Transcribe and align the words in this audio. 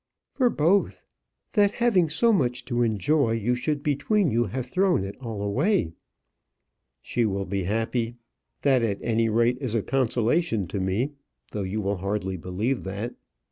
"For 0.33 0.49
both; 0.49 1.11
that, 1.53 1.73
having 1.73 2.09
so 2.09 2.33
much 2.33 2.65
to 2.65 2.81
enjoy, 2.81 3.33
you 3.33 3.53
should 3.53 3.83
between 3.83 4.31
you 4.31 4.45
have 4.45 4.65
thrown 4.65 5.03
it 5.03 5.15
all 5.21 5.43
away." 5.43 5.93
"She 7.03 7.23
will 7.23 7.45
be 7.45 7.65
happy. 7.65 8.15
That 8.63 8.81
at 8.81 8.97
any 9.03 9.29
rate 9.29 9.59
is 9.61 9.75
a 9.75 9.83
consolation 9.83 10.65
to 10.69 10.79
me. 10.79 11.11
Though 11.51 11.61
you 11.61 11.81
will 11.81 11.97
hardly 11.97 12.35
believe 12.35 12.83
that." 12.83 13.13